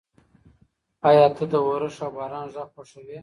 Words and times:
ایا 1.07 1.25
ته 1.35 1.43
د 1.51 1.53
اورښت 1.65 1.99
او 2.03 2.09
باران 2.15 2.45
غږ 2.53 2.67
خوښوې؟ 2.73 3.17